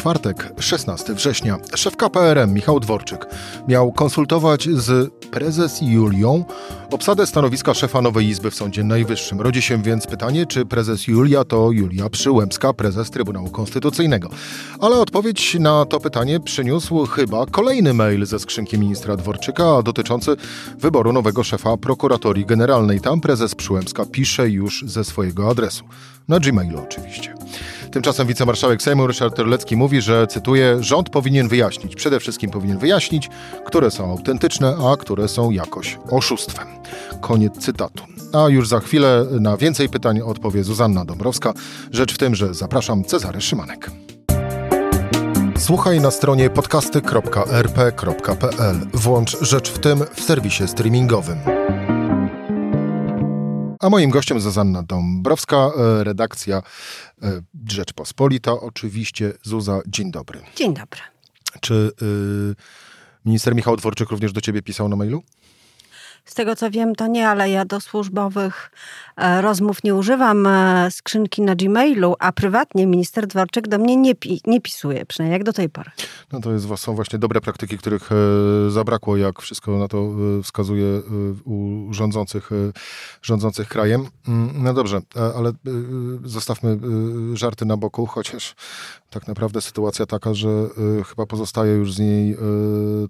[0.00, 3.26] Czwartek, 16 września, szef KPRM Michał Dworczyk
[3.68, 6.44] miał konsultować z prezes Julią
[6.90, 9.40] obsadę stanowiska szefa Nowej Izby w Sądzie Najwyższym.
[9.40, 14.30] Rodzi się więc pytanie, czy prezes Julia to Julia Przyłębska, prezes Trybunału Konstytucyjnego.
[14.80, 20.36] Ale odpowiedź na to pytanie przyniósł chyba kolejny mail ze skrzynki ministra Dworczyka dotyczący
[20.78, 23.00] wyboru nowego szefa prokuratorii generalnej.
[23.00, 25.84] Tam prezes Przyłębska pisze już ze swojego adresu.
[26.28, 27.34] Na Gmailu oczywiście.
[27.92, 33.28] Tymczasem wicemarszałek Sejmu Ryszard Terlecki mówi, że, cytuję, rząd powinien wyjaśnić, przede wszystkim powinien wyjaśnić,
[33.66, 36.68] które są autentyczne, a które są jakoś oszustwem.
[37.20, 38.04] Koniec cytatu.
[38.32, 41.52] A już za chwilę na więcej pytań odpowie Zuzanna Dąbrowska.
[41.92, 43.90] Rzecz w tym, że zapraszam Cezary Szymanek.
[45.58, 48.76] Słuchaj na stronie podcasty.rp.pl.
[48.94, 51.38] Włącz Rzecz w tym w serwisie streamingowym.
[53.80, 56.62] A moim gościem Zuzanna Dąbrowska, e, redakcja
[57.22, 58.52] e, Rzeczpospolita.
[58.52, 60.40] Oczywiście Zuza, dzień dobry.
[60.56, 61.00] Dzień dobry.
[61.60, 62.54] Czy y,
[63.24, 65.22] minister Michał Dworczyk również do ciebie pisał na mailu?
[66.30, 68.70] Z tego co wiem, to nie, ale ja do służbowych
[69.16, 74.14] e, rozmów nie używam e, skrzynki na Gmailu, a prywatnie minister Dworczyk do mnie nie,
[74.14, 75.90] pi nie pisuje, przynajmniej jak do tej pory.
[76.32, 80.10] No to są właśnie dobre praktyki, których e, zabrakło, jak wszystko na to
[80.42, 81.02] wskazuje
[81.44, 82.50] u rządzących,
[83.22, 84.06] rządzących krajem.
[84.28, 85.00] Mm, No dobrze,
[85.36, 85.52] ale
[86.24, 86.78] zostawmy
[87.34, 88.54] żarty na boku, chociaż
[89.10, 90.48] tak naprawdę sytuacja taka, że
[91.08, 92.36] chyba pozostaje już z niej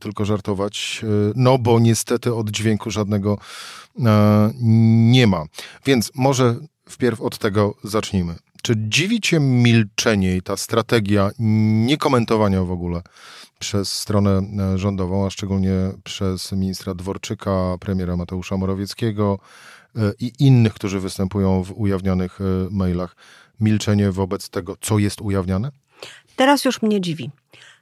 [0.01, 4.51] tylko żartować, no bo niestety oddźwięku żadnego e,
[5.01, 5.45] nie ma.
[5.87, 6.57] Więc może
[6.89, 8.35] wpierw od tego zacznijmy.
[8.63, 13.03] Czy dziwi cię milczenie i ta strategia niekomentowania w ogóle
[13.59, 15.73] przez stronę e, rządową, a szczególnie
[16.05, 19.39] przez ministra Dworczyka, premiera Mateusza Morawieckiego
[19.97, 22.39] e, i innych, którzy występują w ujawnionych
[22.71, 23.17] mailach,
[23.61, 25.71] milczenie wobec tego, co jest ujawniane?
[26.37, 27.31] Teraz już mnie dziwi.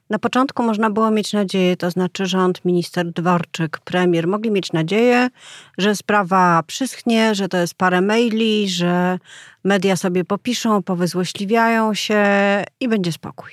[0.09, 5.29] Na początku można było mieć nadzieję, to znaczy rząd, minister Dworczyk, premier mogli mieć nadzieję,
[5.77, 9.19] że sprawa przyschnie, że to jest parę maili, że
[9.63, 12.23] media sobie popiszą, powyzłośliwiają się
[12.79, 13.51] i będzie spokój.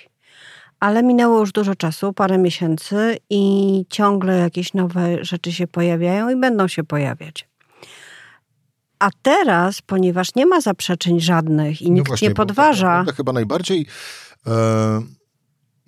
[0.81, 6.37] Ale minęło już dużo czasu, parę miesięcy i ciągle jakieś nowe rzeczy się pojawiają i
[6.37, 7.49] będą się pojawiać.
[8.99, 13.12] A teraz, ponieważ nie ma zaprzeczeń żadnych i No nikt właśnie, nie tak podważa, naprawdę
[13.12, 13.87] chyba najbardziej,
[14.47, 15.03] e,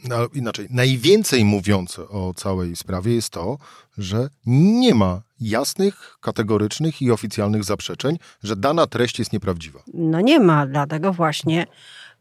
[0.04, 3.58] no, inaczej, najwięcej mówiące o całej sprawie jest to,
[3.98, 9.80] że nie ma jasnych, kategorycznych i oficjalnych zaprzeczeń, że dana treść jest nieprawdziwa.
[9.94, 11.66] No nie ma, dlatego właśnie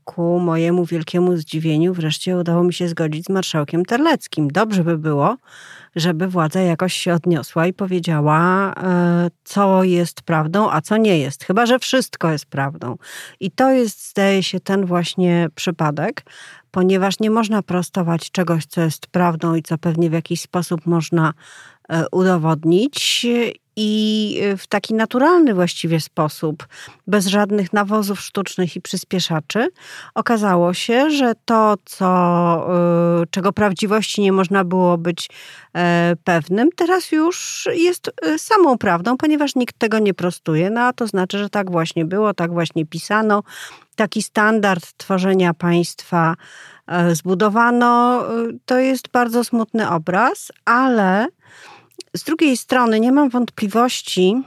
[0.07, 4.47] ku mojemu wielkiemu zdziwieniu wreszcie udało mi się zgodzić z marszałkiem Terleckim.
[4.47, 5.37] Dobrze by było,
[5.95, 11.43] żeby władza jakoś się odniosła i powiedziała, e, co jest prawdą, a co nie jest.
[11.43, 12.97] Chyba, że wszystko jest prawdą.
[13.39, 16.23] I to jest, zdaje się, ten właśnie przypadek,
[16.71, 21.33] ponieważ nie można prostować czegoś, co jest prawdą i co pewnie w jakiś sposób można
[21.89, 23.25] e, udowodnić
[23.79, 26.67] i w taki naturalny właściwie sposób,
[27.07, 29.67] bez żadnych nawozów sztucznych i przyspieszaczy,
[30.15, 32.67] okazało się, że to, co,
[33.23, 35.29] y, czego prawdziwości nie można było być
[35.75, 40.69] e, pewnym, teraz już jest e, samą prawdą, ponieważ nikt tego nie prostuje.
[40.69, 43.43] No a to znaczy, że tak właśnie było, tak właśnie pisano.
[43.95, 46.35] Taki standard tworzenia państwa
[46.87, 48.23] e, zbudowano.
[48.49, 51.27] Y, To jest bardzo smutny obraz, ale
[52.17, 54.43] z drugiej strony nie mam wątpliwości,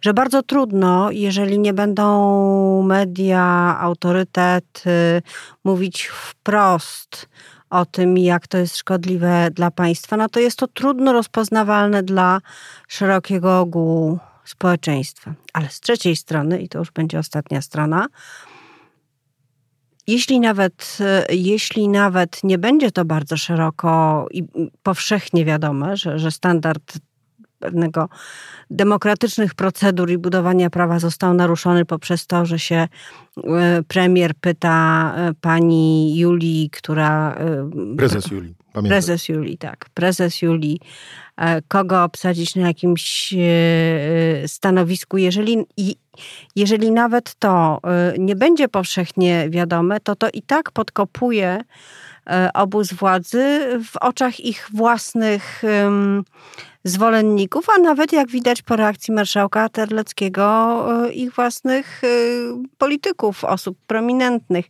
[0.00, 5.22] że bardzo trudno, jeżeli nie będą media, autorytety
[5.64, 7.28] mówić wprost
[7.70, 12.40] o tym, jak to jest szkodliwe dla państwa, no to jest to trudno rozpoznawalne dla
[12.88, 15.34] szerokiego ogółu społeczeństwa.
[15.52, 18.06] Ale z trzeciej strony, i to już będzie ostatnia strona,
[20.12, 20.98] jeśli nawet,
[21.30, 24.44] jeśli nawet nie będzie to bardzo szeroko i
[24.82, 26.98] powszechnie wiadome, że, że standard
[27.58, 28.08] pewnego
[28.70, 32.88] demokratycznych procedur i budowania prawa został naruszony poprzez to, że się
[33.44, 37.34] e, premier pyta e, pani Julii, która.
[37.34, 38.90] e, Prezes Julii, pamiętaj.
[38.90, 39.86] Prezes Julii, tak.
[39.94, 40.80] Prezes Julii,
[41.36, 43.38] e, kogo obsadzić na jakimś e,
[44.48, 45.18] stanowisku.
[45.18, 45.66] Jeżeli,
[46.56, 51.60] jeżeli nawet to e, nie będzie powszechnie wiadome, to to i tak podkopuje
[52.30, 53.60] e, obóz władzy
[53.92, 55.62] w oczach ich własnych
[56.84, 62.08] zwolenników, a nawet jak widać po reakcji marszałka Terleckiego, e, ich własnych e,
[62.78, 64.66] polityków, osób prominentnych.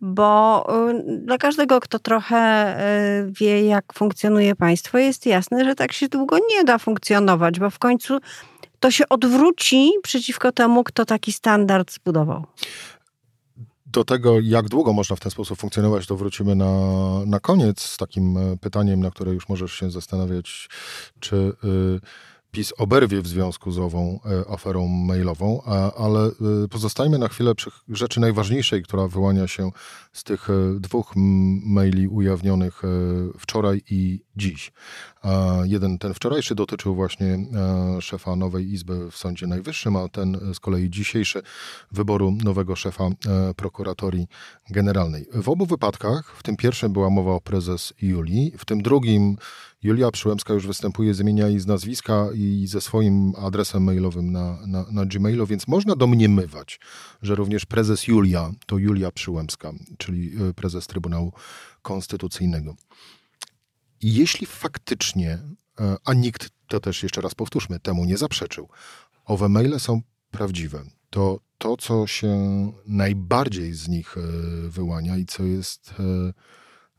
[0.00, 2.76] Bo y, dla każdego, kto trochę
[3.20, 7.70] y, wie, jak funkcjonuje państwo, jest jasne, że tak się długo nie da funkcjonować, bo
[7.70, 8.18] w końcu
[8.80, 12.44] to się odwróci przeciwko temu, kto taki standard zbudował.
[13.86, 16.72] Do tego, jak długo można w ten sposób funkcjonować, to wrócimy na,
[17.26, 20.68] na koniec z takim e, pytaniem, na które już możesz się zastanawiać,
[21.20, 21.52] czy.
[21.62, 22.00] Yy,
[22.56, 25.62] PiS oberwie w związku z ową e, aferą mailową,
[25.98, 26.32] ale e,
[26.70, 29.70] pozostajmy na chwilę przy rzeczy najważniejszej, która wyłania się
[30.12, 31.12] z tych e, dwóch
[31.66, 32.82] maili ujawnionych
[33.38, 34.72] wczoraj i dziś.
[35.64, 37.38] Jeden, ten wczorajszy dotyczył właśnie
[38.00, 41.42] szefa nowej izby w Sądzie Najwyższym, a ten z kolei dzisiejszy
[41.92, 43.08] wyboru nowego szefa
[43.56, 44.26] prokuratorii
[44.70, 45.26] generalnej.
[45.32, 49.36] W obu wypadkach, w tym pierwszym była mowa o prezes Julii, w tym drugim
[49.82, 54.66] Julia Przyłębska już występuje z imienia i z nazwiska i ze swoim adresem mailowym na,
[54.66, 56.80] na, na Gmailu, więc można domniemywać,
[57.22, 61.32] że również prezes Julia to Julia Przyłębska, czyli y, prezes Trybunału
[61.82, 62.76] Konstytucyjnego.
[64.02, 65.38] Jeśli faktycznie,
[65.80, 68.68] e, a nikt, to też jeszcze raz powtórzmy, temu nie zaprzeczył,
[69.24, 72.36] owe maile są prawdziwe, to to, co się
[72.86, 74.20] najbardziej z nich e,
[74.68, 76.32] wyłania i co jest e,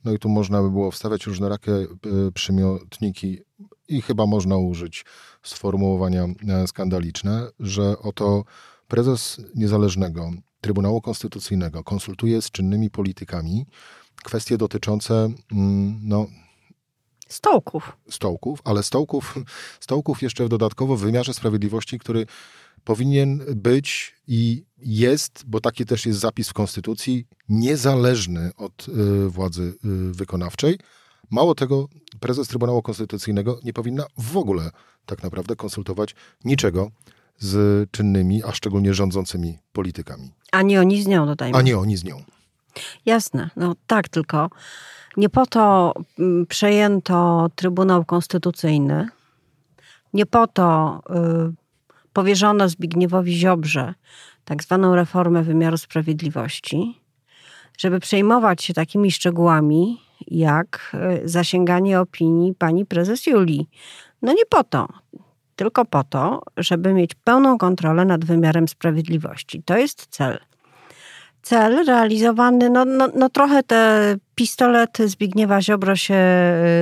[0.05, 1.88] no i tu można by było wstawiać różnorakie e,
[2.33, 3.39] przymiotniki
[3.88, 5.05] i chyba można użyć
[5.44, 8.44] sformułowania e, skandaliczne, że oto
[8.88, 13.65] prezes niezależnego Trybunału Konstytucyjnego konsultuje z czynnymi politykami
[14.23, 16.27] kwestie dotyczące mm, no,
[17.27, 17.97] Stołków.
[18.09, 19.35] Stołków, ale stołków,
[19.79, 22.25] stołków jeszcze dodatkowo w wymiarze sprawiedliwości, który
[22.88, 29.74] powinien być i jest, bo taki też jest zapis w Konstytucji, niezależny od y, władzy
[29.86, 30.80] y, wykonawczej.
[31.30, 31.88] Mało tego,
[32.19, 34.69] prezes Trybunału Konstytucyjnego nie powinna w ogóle
[35.06, 36.92] tak naprawdę konsultować niczego
[37.38, 40.31] z czynnymi, a szczególnie rządzącymi politykami.
[40.51, 41.57] Ani oni z nią, dodajmy.
[41.57, 42.24] Ani oni z nią.
[43.06, 44.50] Jasne, no tak, tylko
[45.18, 49.10] nie po to mm, przejęto Trybunał Konstytucyjny,
[50.13, 51.00] nie po to
[51.51, 51.67] y,
[52.18, 53.94] powierzono Zbigniewowi Ziobrze
[54.46, 57.02] tak zwaną reformę wymiaru sprawiedliwości,
[57.78, 63.69] żeby przejmować się takimi szczegółami, jak e, zasięganie opinii pani prezes Julii.
[64.22, 64.88] No nie po to,
[65.56, 69.64] tylko po to, żeby mieć pełną kontrolę nad wymiarem sprawiedliwości.
[69.64, 70.40] To jest cel
[71.47, 76.15] cel realizowany, no, no, no trochę te pistolety Zbigniewa Ziobro się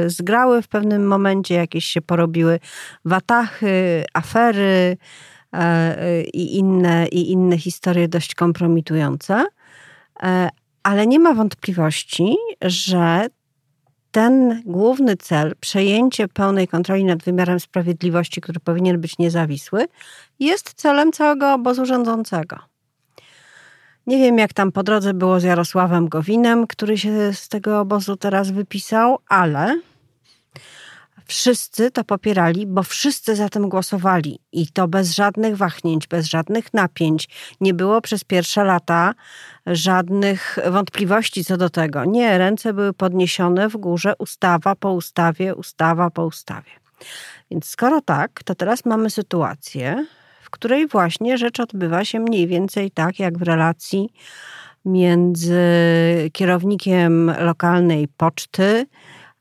[0.06, 2.60] y, zgrały w pewnym momencie, jakieś się porobiły
[3.06, 4.98] watachy, afery
[5.54, 9.46] e, i inne, i inne historie dość kompromitujące.
[10.24, 10.50] E,
[10.84, 13.28] ale nie ma wątpliwości, że
[14.12, 19.86] ten główny cel, przejęcie pełnej kontroli nad wymiarem sprawiedliwości, który powinien być niezawisły,
[20.40, 22.75] jest celem całego obozu rządzącego.
[24.08, 28.18] Nie wiem, jak tam po drodze było z Jarosławem Gowinem, który się z tego obozu
[28.18, 29.80] teraz wypisał, ale
[31.26, 36.74] wszyscy to popierali, bo wszyscy za tym głosowali i to bez żadnych wahnięć, bez żadnych
[36.74, 37.30] napięć.
[37.62, 39.14] Nie było przez pierwsze lata
[39.66, 42.06] żadnych wątpliwości co do tego.
[42.06, 46.72] Nie, ręce były podniesione w górze, ustawa po ustawie, ustawa po ustawie.
[47.52, 50.06] Więc skoro tak, to teraz mamy sytuację,
[50.46, 54.10] w której właśnie rzecz odbywa się mniej więcej tak, jak w relacji
[54.86, 55.60] między
[56.34, 58.86] kierownikiem lokalnej poczty,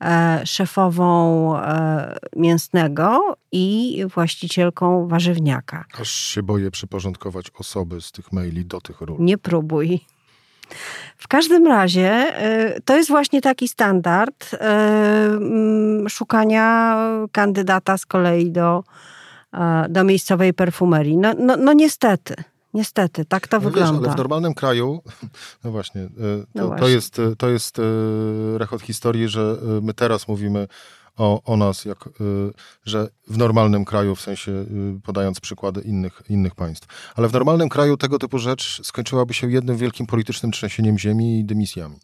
[0.01, 5.85] e, szefową e, mięsnego i właścicielką warzywniaka.
[6.01, 9.17] Aż się boję przyporządkować osoby z tych maili do tych ról.
[9.21, 10.01] Nie próbuj.
[11.17, 14.51] W każdym razie e, to jest właśnie taki standard
[16.09, 16.97] szukania
[17.33, 18.85] kandydata z kolei do
[19.89, 21.17] do miejscowej perfumerii.
[21.17, 22.35] No, no, no niestety.
[22.75, 23.93] Niestety, tak to no wygląda.
[23.93, 25.03] Wiesz, ale w normalnym kraju,
[25.65, 26.87] no właśnie, e, to, no właśnie.
[26.87, 27.83] to jest, e, to jest e,
[28.59, 30.69] rechot historii, że my teraz mówimy
[31.17, 32.09] o, o nas, jak,
[32.85, 34.65] że w normalnym kraju, w sensie
[35.03, 37.13] podając przykłady innych, innych państw.
[37.17, 41.45] Ale w normalnym kraju tego typu rzecz skończyłaby się jednym wielkim politycznym trzęsieniem ziemi i
[41.45, 41.97] dymisjami.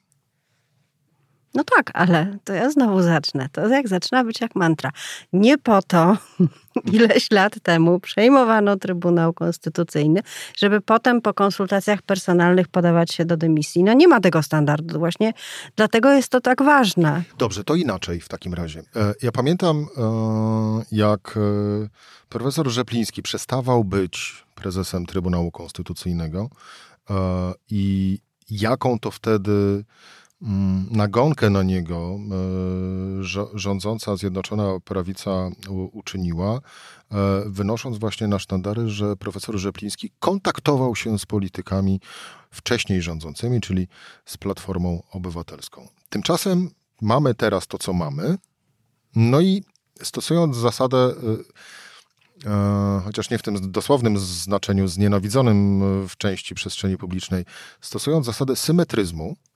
[1.55, 3.49] No tak, ale to ja znowu zacznę.
[3.53, 4.91] To jak zaczyna być jak mantra.
[5.33, 6.17] Nie po to
[6.93, 10.21] ileś lat temu przejmowano Trybunał Konstytucyjny,
[10.57, 13.85] żeby potem po konsultacjach personalnych podawać się do dymisji.
[13.85, 15.33] No nie ma tego standardu właśnie,
[15.77, 17.23] dlatego jest to tak ważne.
[17.39, 18.83] Dobrze, to inaczej w takim razie.
[18.97, 21.89] E, ja pamiętam, e, jak e,
[22.29, 26.51] profesor Rzepliński przestawał być prezesem Trybunału Konstytucyjnego
[27.71, 28.19] i
[28.51, 29.85] jaką to wtedy
[30.91, 32.19] nagonkę na niego
[33.55, 35.51] rządząca Zjednoczona Prawica
[35.93, 36.61] uczyniła,
[37.47, 42.01] wynosząc właśnie na sztandary, że profesor Rzepliński kontaktował się z politykami
[42.51, 43.89] wcześniej rządzącymi, czyli
[44.25, 45.89] z Platformą Obywatelską.
[46.09, 46.71] Tymczasem
[47.01, 48.39] mamy teraz to, co mamy,
[49.17, 49.65] no i
[50.03, 51.15] stosując zasadę
[52.47, 57.45] E, chociaż nie w tym dosłownym znaczeniu, znienawidzonym w części przestrzeni publicznej,
[57.81, 59.50] stosując zasadę symetryzmu, e,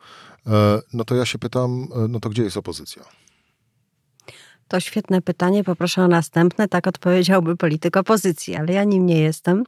[0.93, 3.03] no to ja się pytam, e, no to gdzie jest opozycja?
[4.69, 6.69] To świetne pytanie, poproszę o następne.
[6.69, 9.65] Tak odpowiedziałby polityk opozycji, ale ja nim nie jestem.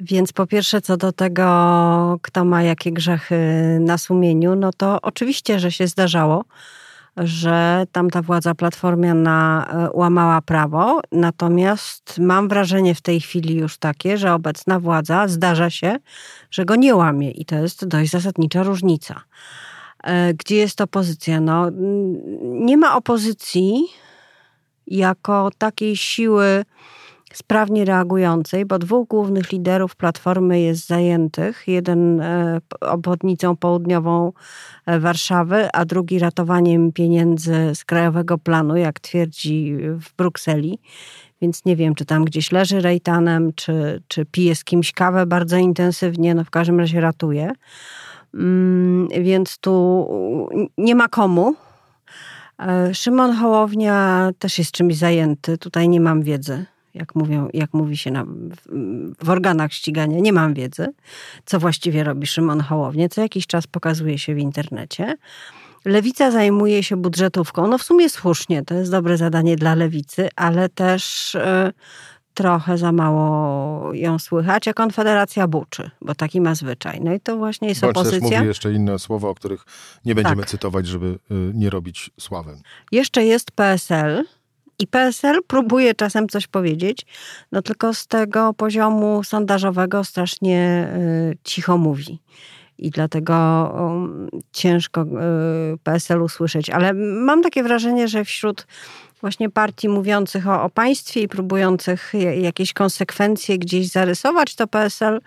[0.00, 3.38] Więc po pierwsze, co do tego, kto ma jakie grzechy
[3.80, 6.44] na sumieniu, no to oczywiście, że się zdarzało
[7.16, 11.00] że tamta władza platformiana e, łamała prawo.
[11.12, 15.96] Natomiast mam wrażenie w tej chwili już takie, że obecna władza zdarza się,
[16.50, 19.20] że go nie łamie i to jest dość zasadnicza różnica.
[20.04, 21.40] E, gdzie jest opozycja?
[21.40, 21.70] No,
[22.42, 23.84] nie ma opozycji
[24.86, 26.64] jako takiej siły
[27.34, 31.64] sprawnie reagującej, bo dwóch głównych liderów Platformy jest zajętych.
[31.66, 34.32] Jeden e, obwodnicą południową
[34.86, 40.78] e, Warszawy, a drugi ratowaniem pieniędzy z Krajowego Planu, jak twierdzi w Brukseli.
[41.42, 45.56] Więc nie wiem, czy tam gdzieś leży rejtanem, czy, czy pije z kimś kawę bardzo
[45.56, 47.52] intensywnie, no w każdym razie ratuje.
[48.34, 50.08] Mm, więc tu
[50.78, 51.54] nie ma komu.
[52.58, 55.58] E, Szymon Hołownia też jest czymś zajęty.
[55.58, 58.24] Tutaj nie mam wiedzy jak, mówią, jak mówi się na,
[59.24, 60.86] w, organach ścigania, nie mam wiedzy,
[61.44, 63.08] co właściwie robi Szymon Hołownie.
[63.08, 65.16] Co jakiś czas pokazuje się w internecie.
[65.84, 67.66] Lewica zajmuje się budżetówką.
[67.66, 71.72] No w sumie słusznie, to jest dobre zadanie dla lewicy, ale też y,
[72.34, 77.00] trochę za mało ją słychać, a Konfederacja buczy, bo taki ma zwyczaj.
[77.00, 78.20] No i to właśnie jest opozycja.
[78.20, 79.64] też mówi jeszcze inne słowa, o których
[80.04, 80.50] nie będziemy tak.
[80.50, 81.18] cytować, żeby y,
[81.54, 82.56] nie robić sławem.
[82.92, 84.24] Jeszcze jest PSL,
[84.78, 87.06] i PSL próbuje czasem coś powiedzieć,
[87.52, 90.88] no tylko z tego poziomu sondażowego strasznie
[91.32, 92.18] y, cicho mówi.
[92.78, 93.72] I dlatego
[94.52, 95.06] ciężko y,
[95.82, 96.70] PSL usłyszeć.
[96.70, 98.66] Ale mam takie wrażenie, że wśród
[99.24, 105.20] właśnie partii mówiących o, o państwie i próbujących jakieś konsekwencje gdzieś zarysować, to PSL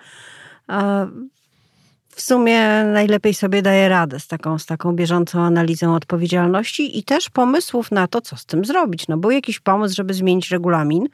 [2.18, 7.30] w sumie najlepiej sobie daje radę z taką, z taką bieżącą analizą odpowiedzialności i też
[7.30, 9.08] pomysłów na to, co z tym zrobić.
[9.08, 11.08] No był jakiś pomysł, żeby zmienić regulamin.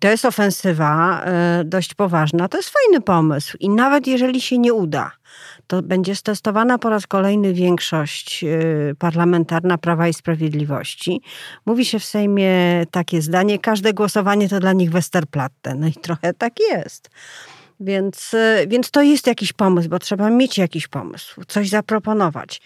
[0.00, 1.24] To jest ofensywa
[1.60, 2.48] y, dość poważna.
[2.48, 5.12] To jest fajny pomysł i nawet jeżeli się nie uda,
[5.66, 11.22] to będzie stestowana po raz kolejny większość y, parlamentarna Prawa i Sprawiedliwości.
[11.66, 15.74] Mówi się w Sejmie takie zdanie, każde głosowanie to dla nich Westerplatte.
[15.74, 17.10] No i trochę tak jest.
[17.82, 22.60] Więc, y, więc to jest jakiś pomysł, bo trzeba mieć jakiś pomysł, coś zaproponować.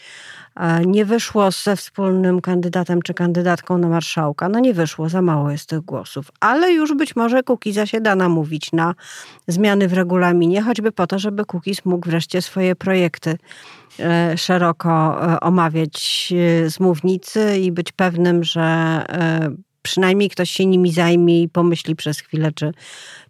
[0.87, 4.49] Nie wyszło ze wspólnym kandydatem czy kandydatką na marszałka.
[4.49, 6.31] No nie wyszło, za mało jest tych głosów.
[6.41, 8.95] Ale już być może Kukiza się da namówić na
[9.49, 13.39] zmiany w regulaminie, choćby po to, żeby Kukiz mógł wreszcie swoje projekty
[14.01, 19.07] e, szeroko e, omawiać e, z mównicy i być pewnym, że
[19.87, 22.73] przynajmniej ktoś się nimi zajmie i pomyśli przez chwilę, czy,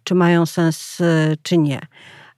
[0.03, 1.79] czy mają sens, e, czy nie.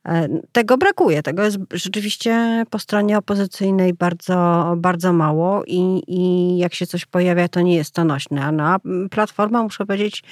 [0.05, 1.23] E, tego brakuje.
[1.23, 7.47] Tego jest rzeczywiście po stronie opozycyjnej bardzo, bardzo mało i, i jak się coś pojawia,
[7.47, 8.51] to nie jest to nośne.
[8.51, 8.79] No, a
[9.11, 10.23] Platforma, muszę powiedzieć,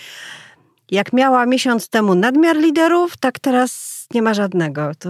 [0.92, 4.92] jak miała miesiąc temu nadmiar liderów, tak teraz nie ma żadnego.
[5.00, 5.10] To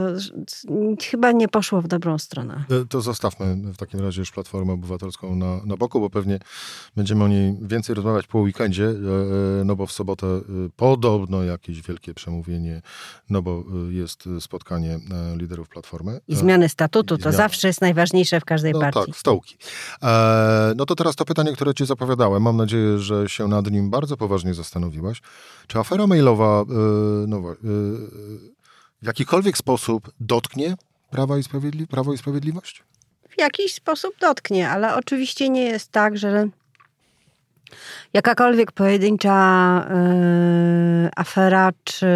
[1.11, 2.65] chyba nie poszło w dobrą stronę.
[2.81, 6.39] E, to zostawmy w takim razie już Platformę Obywatelską na, na boku, bo pewnie
[6.95, 10.27] będziemy o niej więcej rozmawiać po weekendzie, e, e, no bo w sobotę
[10.75, 12.81] podobno jakieś wielkie przemówienie,
[13.29, 14.99] no bo jest spotkanie
[15.35, 16.19] liderów Platformy.
[16.27, 19.05] I zmiany statutu, I to zawsze jest najważniejsze w każdej no, partii.
[19.05, 19.57] Tak, stołki.
[20.75, 22.43] No to teraz to pytanie, które ci zapowiadałem.
[22.43, 25.21] Mam nadzieję, że się nad nim bardzo poważnie zastanowiłaś.
[25.67, 26.65] Czy afera mailowa
[27.27, 27.41] no,
[29.01, 30.75] w jakikolwiek sposób dotknie
[31.09, 32.83] Prawa i Sprawiedli Prawo i Sprawiedliwość?
[33.29, 36.49] W jakiś sposób dotknie, ale oczywiście nie jest tak, że
[38.13, 39.87] jakakolwiek pojedyncza
[41.03, 42.07] yy, afera czy,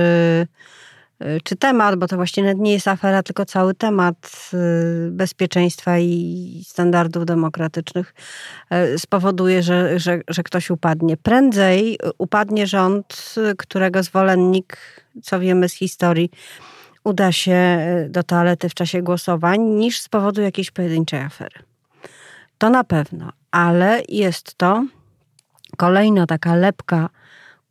[1.43, 7.25] czy temat, bo to właściwie nie jest afera, tylko cały temat yy, bezpieczeństwa i standardów
[7.25, 8.13] demokratycznych
[8.97, 11.17] spowoduje, że, że, że ktoś upadnie.
[11.17, 14.77] Prędzej upadnie rząd, którego zwolennik,
[15.23, 16.31] co wiemy z historii,
[17.03, 21.59] uda się do toalety w czasie głosowań, niż z powodu jakiejś pojedynczej afery.
[22.57, 24.85] To na pewno, ale jest to
[25.77, 27.09] kolejna taka lepka,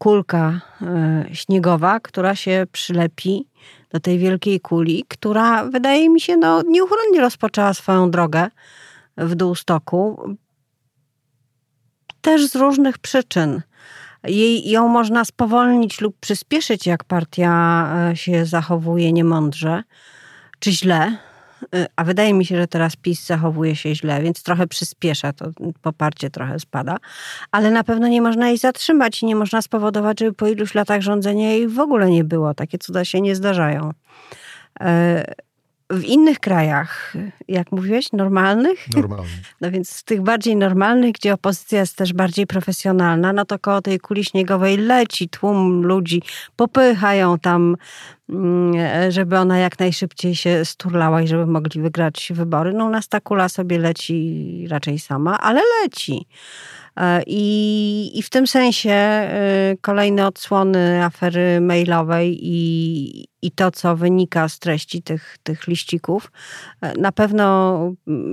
[0.00, 3.47] kulka e, śniegowa, która się przylepi
[3.90, 8.49] do tej wielkiej kuli, która wydaje mi się no, nieuchronnie rozpoczęła swoją drogę
[9.16, 10.35] w dół stoku.
[12.21, 13.62] Też z różnych przyczyn.
[14.25, 17.52] Jej, ją można spowolnić lub przyspieszyć, jak partia
[18.11, 19.83] e, się zachowuje niemądrze
[20.59, 21.29] czy źle.
[21.74, 25.50] E, a wydaje mi się, że teraz PiS zachowuje się źle, więc trochę przyspiesza, to
[25.82, 26.96] poparcie trochę spada.
[27.50, 31.00] Ale na pewno nie można jej zatrzymać i nie można spowodować, żeby po iluś latach
[31.00, 32.54] rządzenia jej w ogóle nie było.
[32.54, 33.90] Takie cuda się nie zdarzają.
[35.90, 37.12] W innych krajach,
[37.49, 38.87] jak mówiłeś, normalnych?
[38.97, 39.30] Normalnych.
[39.61, 43.82] No więc w tych bardziej normalnych, gdzie opozycja jest też bardziej profesjonalna, no to koło
[43.82, 46.23] tej kuli śniegowej leci tłum ludzi,
[46.56, 47.76] popychają tam,
[48.28, 48.73] mm,
[49.12, 52.73] żeby ona jak najszybciej się sturlała i żeby mogli wygrać wybory.
[52.73, 56.26] No u nas ta kula sobie leci raczej sama, ale leci.
[56.97, 63.97] E, I, I w tym sensie e, kolejne odsłony afery mailowej i, i to, co
[63.97, 66.32] wynika z treści tych, tych liścików,
[66.80, 67.80] e, na pewno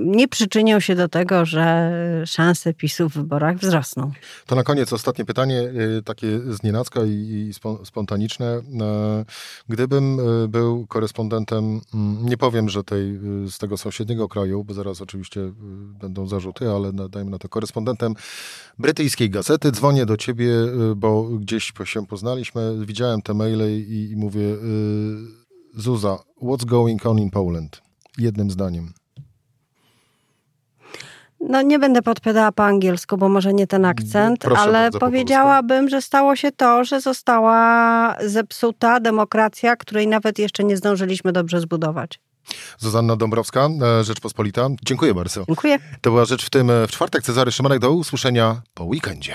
[0.04, 1.92] nie przyczynią się do tego, że
[2.26, 4.12] szanse PiSu w wyborach wzrosną.
[4.46, 5.62] To na koniec ostatnie pytanie,
[6.04, 7.52] takie znienacka i
[7.84, 8.60] spontaniczne.
[9.68, 11.80] Gdybym był korespondentem,
[12.22, 13.18] nie powiem, że tej,
[13.50, 15.40] z tego sąsiedniego kraju, bo zaraz oczywiście
[16.00, 18.14] będą zarzuty, ale dajmy na to korespondentem
[18.78, 19.72] brytyjskiej gazety.
[19.72, 20.52] Dzwonię do ciebie,
[20.96, 24.56] bo gdzieś się poznaliśmy, widziałem te maile i, i mówię
[25.74, 27.82] Zuza, what's going on in Poland?
[28.18, 28.92] Jednym zdaniem.
[31.40, 36.02] No nie będę podpowiadała po angielsku, bo może nie ten akcent, Proszę ale powiedziałabym, że
[36.02, 42.20] stało się to, że została zepsuta demokracja, której nawet jeszcze nie zdążyliśmy dobrze zbudować.
[42.78, 43.68] Zuzanna Dąbrowska,
[44.00, 44.68] e, Rzeczpospolita.
[44.82, 45.44] Dziękuję bardzo.
[45.46, 45.78] Dziękuję.
[46.00, 47.22] To była Rzecz w tym e, w czwartek.
[47.22, 49.34] Cezary Szymanek, do usłyszenia po weekendzie.